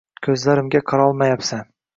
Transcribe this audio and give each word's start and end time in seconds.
Kuzlarimga 0.27 0.81
qarolmayabsan 0.93 1.67